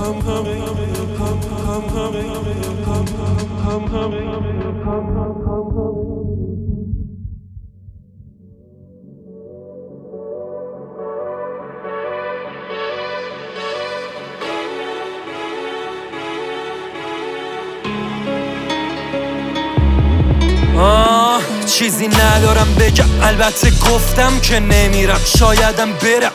hum 0.00 0.22
humming, 0.22 0.66
hum 3.64 3.86
humming, 3.86 4.30
hum 4.84 5.70
humming. 5.74 6.09
چیزی 21.78 22.08
ندارم 22.08 22.74
بگم. 22.74 23.08
البته 23.22 23.70
گفتم 23.70 24.40
که 24.40 24.60
نمیرم. 24.60 25.20
شایدم 25.38 25.92
برم. 25.92 26.32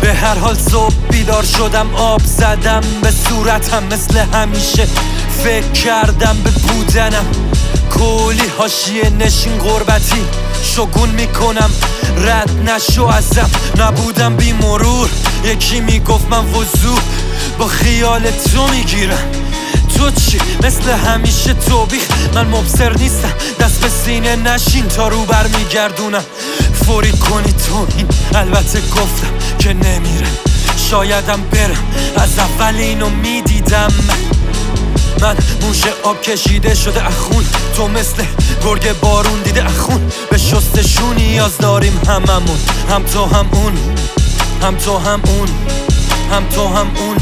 به 0.00 0.14
هر 0.14 0.38
حال 0.38 0.54
صبح 0.54 0.94
بیدار 1.10 1.42
شدم. 1.42 1.94
آب 1.94 2.20
زدم 2.24 2.80
به 3.02 3.10
صورتم. 3.10 3.84
مثل 3.84 4.18
همیشه 4.18 4.86
فکر 5.44 5.70
کردم 5.70 6.36
به 6.44 6.50
بودنم. 6.50 7.26
کلی 7.98 8.48
هاشیه 8.58 9.10
نشین 9.10 9.58
غربتی. 9.58 10.24
شگون 10.62 11.08
می‌کنم. 11.08 11.70
رد 12.18 12.50
نشو 12.70 13.04
ازم. 13.04 13.50
نبودم 13.78 14.36
بی 14.36 14.52
مرور. 14.52 15.08
یکی 15.44 15.80
می‌گفت 15.80 16.28
من 16.30 16.44
وضوح. 16.44 17.00
با 17.58 17.66
خیال 17.66 18.22
تو 18.30 18.66
می‌گیرم. 18.66 19.43
تو 19.96 20.10
چی؟ 20.10 20.38
مثل 20.62 20.90
همیشه 20.90 21.54
تو 21.54 21.86
بیخ. 21.86 22.08
من 22.34 22.46
مبصر 22.46 22.92
نیستم. 22.92 23.32
دست 23.60 23.80
به 23.80 23.88
سینه 23.88 24.36
نشین 24.36 24.88
تا 24.88 25.08
رو 25.08 25.24
برمیگردونم 25.24 26.24
فوری 26.86 27.12
کنی 27.12 27.52
تو 27.52 27.86
این. 27.96 28.06
البته 28.34 28.80
گفتم 28.80 29.58
که 29.58 29.72
نمیره 29.72 30.26
شایدم 30.90 31.42
برم. 31.52 31.84
از 32.16 32.38
اول 32.38 32.74
اینو 32.76 33.08
می‌دیدم 33.08 33.88
من. 35.20 35.36
موشه 35.62 35.88
آب 36.02 36.22
کشیده 36.22 36.74
شده 36.74 37.06
اخون. 37.06 37.44
تو 37.76 37.88
مثل 37.88 38.24
گرگ 38.64 39.00
بارون 39.00 39.42
دیده 39.42 39.64
اخون. 39.64 40.12
به 40.30 40.38
شستشون 40.38 41.16
نیاز 41.16 41.58
داریم 41.58 42.00
هممون. 42.08 42.58
هم 42.90 43.02
تو 43.02 43.24
هم 43.24 43.48
اون. 43.52 43.72
هم 44.62 44.76
تو 44.76 44.98
هم 44.98 45.20
اون. 45.24 45.48
هم 46.32 46.48
تو 46.48 46.68
هم 46.68 46.86
اون. 46.96 47.16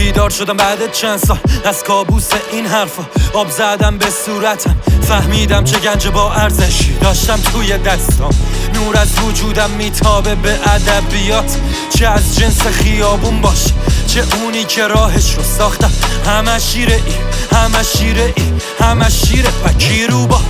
بیدار 0.00 0.30
شدم 0.30 0.56
بعد 0.56 0.92
چند 0.92 1.18
سال 1.18 1.38
از 1.64 1.84
کابوس 1.84 2.28
این 2.52 2.66
حرفا. 2.66 3.02
آب 3.32 3.50
زدم 3.50 3.98
به 3.98 4.06
صورتم 4.26 4.76
فهمیدم 5.02 5.64
چه 5.64 5.78
گنج 5.78 6.08
با 6.08 6.32
ارزشی. 6.32 6.92
داشتم 6.92 7.36
توی 7.52 7.78
دستام 7.78 8.34
نور 8.74 8.96
از 8.96 9.08
وجودم 9.18 9.70
میتابه 9.70 10.34
به 10.34 10.58
ادبیات. 10.68 11.56
چه 11.98 12.06
از 12.06 12.36
جنس 12.36 12.66
خیابون 12.66 13.40
باش 13.40 13.64
چه 14.06 14.24
اونی 14.36 14.64
که 14.64 14.86
راهش 14.86 15.34
رو 15.34 15.42
ساختم. 15.42 15.92
همه 16.26 16.58
شیره 16.58 16.94
ای 16.94 17.14
همه 17.58 17.82
شیره 17.82 18.34
ای 18.36 18.44
همه 18.80 19.10
شیره. 19.10 19.50
و 19.64 19.72
کی 19.72 20.06
رو 20.06 20.26
با 20.26 20.40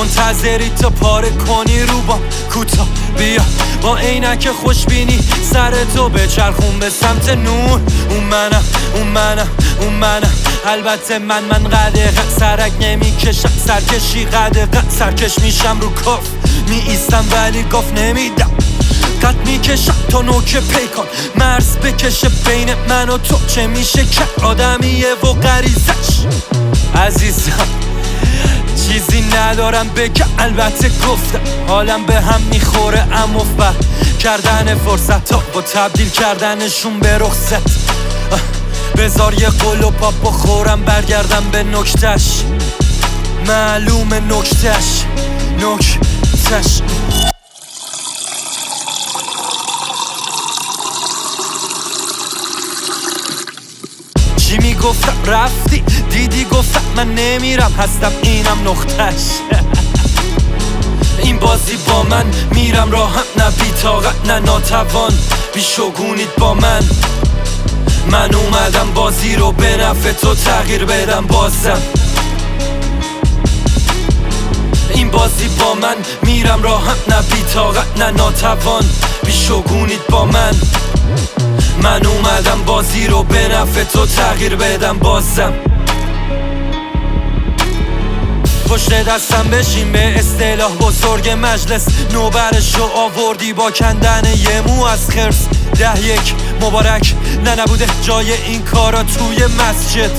منتظری 0.00 0.68
تا 0.68 0.90
پاره 0.90 1.30
کنی 1.30 1.82
رو 1.82 2.00
با 2.00 2.18
کوتا 2.52 2.86
بیا 3.18 3.42
با 3.82 3.96
عینک 3.96 4.48
خوشبینی 4.50 5.18
سر 5.52 5.84
تو 5.94 6.08
به 6.08 6.26
چرخون 6.26 6.78
به 6.78 6.90
سمت 6.90 7.28
نور. 7.28 7.80
اون 8.10 8.24
منم 8.24 8.64
اون 8.94 9.06
منم 9.06 9.48
اون 9.80 9.92
منم. 9.92 10.32
البته 10.66 11.18
من 11.18 11.44
من 11.44 11.64
قدقه 11.68 12.30
سرک 12.38 12.72
نمی‌کشم. 12.80 13.52
سرکشی 13.66 14.24
قدقه 14.24 14.90
سرکش 14.98 15.38
میشم 15.38 15.80
رو 15.80 15.90
کف 15.94 16.28
می 16.68 16.82
ایستم 16.88 17.24
ولی 17.32 17.62
گفت 17.62 17.92
نمیدم. 17.98 18.50
قد 19.22 19.36
می‌کشم 19.46 19.94
تا 20.08 20.22
نوک 20.22 20.56
پیکان. 20.56 21.06
مرز 21.36 21.76
بکشه 21.76 22.28
بین 22.28 22.74
من 22.88 23.08
و 23.08 23.18
تو. 23.18 23.38
چه 23.46 23.66
میشه 23.66 24.04
که 24.04 24.44
آدمیه 24.44 25.14
و 25.14 25.26
غریزش. 25.26 26.26
عزیزم. 26.94 27.68
ندارم 29.36 29.88
بگم 29.88 30.26
البته 30.38 30.88
گفتم 30.88 31.40
حالم 31.68 32.06
به 32.06 32.20
هم 32.20 32.40
می‌خوره 32.40 33.06
اما 33.12 33.46
فر 33.58 33.72
کردن 34.18 34.74
فرصت 34.74 35.32
ها 35.32 35.42
و 35.56 35.60
تبدیل 35.60 36.10
کردنشون 36.10 37.00
به 37.00 37.18
رخصت. 37.18 37.90
بذار 38.96 39.34
یه 39.34 39.48
قول 39.48 39.82
و 39.82 39.90
پاپ 39.90 40.14
بخورم 40.24 40.82
برگردم 40.82 41.44
به 41.52 41.62
نکتش 41.62 42.22
معلوم 43.46 44.14
نکتش 44.14 45.04
نکتش 45.58 46.80
چی 54.80 54.86
می‌گفتم 54.86 55.32
رفتی؟ 55.32 55.82
دیدی 56.10 56.44
گفتم 56.44 56.80
من 56.96 57.14
نمیرم 57.14 57.72
هستم 57.78 58.12
اینم 58.22 58.58
نقطش 58.64 59.22
این 61.22 61.38
بازی 61.38 61.76
با 61.88 62.02
من 62.02 62.24
میرم 62.54 62.90
راهم 62.90 63.22
نه 63.36 63.50
بیتاقت 63.50 64.26
نه 64.26 64.38
ناتوان. 64.40 65.12
بیشگونید 65.54 66.34
با 66.38 66.54
من. 66.54 66.80
من 68.10 68.34
اومدم 68.34 68.90
بازی 68.94 69.36
رو 69.36 69.52
به 69.52 69.76
نفع 69.76 70.12
تو 70.12 70.34
تغییر 70.34 70.84
بدم 70.84 71.26
بازم. 71.26 71.82
این 74.94 75.10
بازی 75.10 75.48
با 75.48 75.74
من 75.74 75.96
میرم 76.22 76.62
راهم 76.62 76.96
نه 77.08 77.22
بیتاقت 77.22 77.98
نه 77.98 78.10
ناتوان. 78.10 78.84
بیشگونید 79.26 80.06
با 80.08 80.24
من. 80.24 80.52
من 81.82 82.06
اومدم 82.06 82.62
بازی 82.66 83.06
رو 83.06 83.22
به 83.22 83.48
نفع 83.48 83.84
تو 83.84 84.06
تغییر 84.06 84.56
بدم 84.56 84.98
بازم. 84.98 85.52
پشت 88.68 89.04
دستم 89.04 89.48
بشین 89.48 89.92
به 89.92 90.18
اصطلاح 90.18 90.72
بزرگ 90.72 91.36
مجلس. 91.42 91.86
نوبرش 92.12 92.74
رو 92.74 92.84
آوردی 92.84 93.52
با 93.52 93.70
کندن 93.70 94.22
یه 94.24 94.60
مو 94.66 94.84
از 94.84 95.10
خرس. 95.10 95.48
ده 95.78 96.04
یک 96.04 96.34
مبارک 96.60 97.14
نه 97.44 97.54
نبوده 97.54 97.86
جای 98.02 98.32
این 98.32 98.62
کارا 98.62 99.02
توی 99.02 99.46
مسجد. 99.46 100.10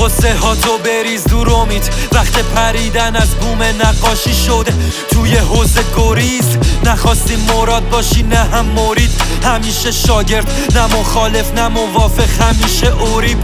غصه 0.00 0.34
ها 0.34 0.54
تو 0.54 0.78
بریز 0.78 1.24
دور 1.24 1.50
امید. 1.50 1.90
وقت 2.12 2.38
پریدن 2.38 3.16
از 3.16 3.30
بوم 3.34 3.62
نقاشی 3.62 4.34
شده. 4.34 4.74
توی 5.10 5.36
حوز 5.36 5.78
گریز. 5.96 6.56
نخواستی 6.84 7.36
مراد 7.36 7.88
باشی 7.88 8.22
نه 8.22 8.36
هم 8.36 8.66
مورید 8.66 9.10
همیشه 9.44 9.90
شاگرد 9.90 10.50
نه 10.74 10.86
مخالف 10.86 11.52
نه 11.52 11.68
موافق 11.68 12.42
همیشه 12.42 12.86
اوریب. 12.86 13.38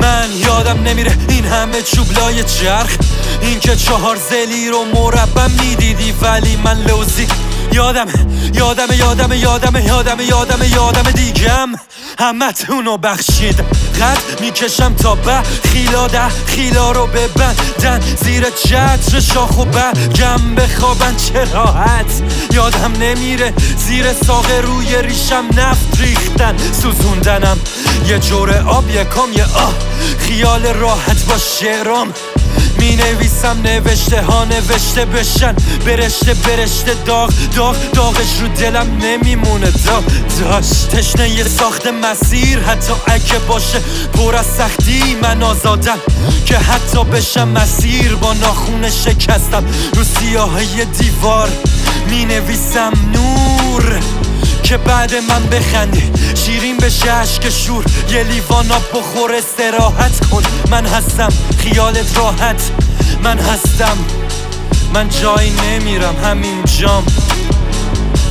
من 0.00 0.28
یادم 0.46 0.82
نمیره 0.82 1.16
این 1.28 1.44
همه 1.44 1.82
چوبلای 1.82 2.44
چرخ. 2.44 2.96
این 3.42 3.60
که 3.60 3.76
چهار 3.76 4.18
زلی 4.30 4.68
رو 4.68 4.84
مربع 4.94 5.46
می‌دیدی 5.46 6.14
ولی 6.22 6.56
من 6.56 6.82
لوزی 6.82 7.26
یادم 7.72 8.06
یادم 8.54 8.92
یادم 8.92 9.32
یادم 9.32 9.76
یادم 9.86 10.20
یادم 10.20 10.62
یادم 10.62 11.10
دیگم. 11.10 11.68
همه 12.18 12.52
تونو 12.52 12.96
بخشید. 12.96 13.60
قد 14.00 14.40
می‌کشم 14.40 14.94
تا 14.94 15.14
به 15.14 15.42
خیلا 15.72 16.08
ده 16.08 16.28
خیلا 16.46 16.92
رو 16.92 17.06
ببندن 17.06 18.00
زیر 18.24 18.50
چتر 18.50 19.20
شاخ 19.20 19.58
و 19.58 19.64
برگم 19.64 20.54
بخوابن. 20.54 21.16
چه 21.16 21.52
راحت. 21.52 22.22
یادم 22.52 22.92
نمیره 23.00 23.52
زیر 23.76 24.12
ساقه 24.12 24.60
روی 24.60 25.02
ریشم 25.02 25.44
نفت 25.56 26.00
ریختن. 26.00 26.56
سوزوندنم 26.82 27.58
یه 28.06 28.18
جور 28.18 28.58
آب 28.58 28.90
یکم 28.90 29.32
یه 29.36 29.44
آه. 29.44 29.74
خیال 30.18 30.66
راحت 30.66 31.24
با 31.24 31.38
شعرام 31.38 32.12
می 32.78 32.96
نویسم 32.96 33.60
نوشته 33.64 34.22
ها 34.22 34.44
نوشته 34.44 35.04
بشن. 35.04 35.54
برشته 35.86 36.34
برشته 36.34 36.94
داغ 37.06 37.30
داغ 37.56 37.76
داغش 37.94 38.40
رو 38.40 38.48
دلم 38.48 38.86
نمیمونه. 39.02 39.70
دا 39.70 40.02
داشت 40.40 40.88
تشنه 40.88 41.28
یه 41.28 41.44
ساخت 41.44 41.86
مسیر 41.86 42.58
حتی 42.58 42.92
اگه 43.06 43.38
باشه 43.48 43.80
پر 44.12 44.36
از 44.36 44.46
سختی 44.46 45.16
من 45.22 45.42
آزادم. 45.42 45.98
که 46.46 46.58
حتی 46.58 47.04
بشم 47.04 47.48
مسیر 47.48 48.14
با 48.14 48.32
ناخون 48.32 48.90
شکستم. 48.90 49.64
رو 49.94 50.04
سیاهی 50.04 50.84
دیوار 50.84 51.48
می 52.10 52.24
نویسم 52.24 52.92
نور. 53.12 54.00
که 54.62 54.76
بعد 54.76 55.14
من 55.14 55.46
بخندی 55.46 56.10
شیرین 56.50 56.76
بشه 56.76 57.12
عشق 57.12 57.48
شور 57.48 57.84
یه 58.10 58.22
لیوان 58.22 58.70
آب 58.72 58.82
بخور 58.94 59.34
استراحت 59.34 60.28
کن. 60.28 60.42
من 60.70 60.86
هستم 60.86 61.28
خیالت 61.58 62.18
راحت. 62.18 62.70
من 63.22 63.38
هستم. 63.38 63.98
من 64.94 65.08
جایی 65.08 65.50
نمیرم 65.50 66.16
همین 66.24 66.64
جام. 66.64 67.06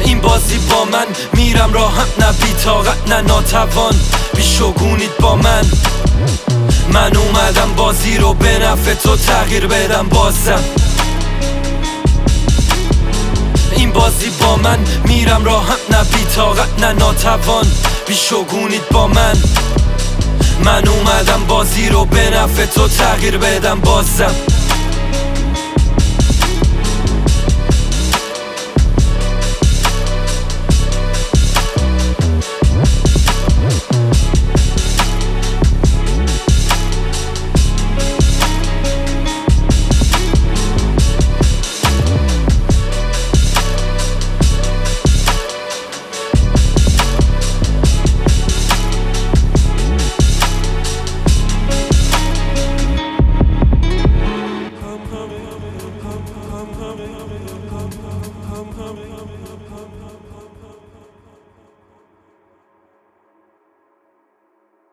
این 0.05 0.21
بازی 0.21 0.57
با 0.57 0.85
من 0.85 1.05
میرم 1.33 1.73
راهم 1.73 2.07
نه 2.19 2.31
بیتاقت 2.31 3.09
نه 3.09 3.21
ناتوان. 3.21 3.95
بیشگونید 4.35 5.17
با 5.17 5.35
من. 5.35 5.65
من 6.93 7.15
اومدم 7.15 7.73
بازی 7.77 8.17
رو 8.17 8.33
به 8.33 8.59
نفع 8.59 8.93
تو 8.93 9.15
تغییر 9.15 9.67
بدم 9.67 10.09
بازم. 10.09 10.63
من 14.63 14.79
میرم 15.05 15.45
راهم 15.45 15.77
نه 15.89 16.03
بیتاقت 16.03 16.79
نه 16.79 16.93
ناتوان. 16.93 17.65
بیشگونید 18.09 18.89
با 18.91 19.07
من. 19.07 19.35
من 20.65 20.87
اومدم 20.87 21.45
بازی 21.47 21.89
رو 21.89 22.05
به 22.05 22.29
نفع 22.29 22.65
تو 22.65 22.87
تغییر 22.87 23.37
بدم 23.37 23.79
بازم. 23.79 24.35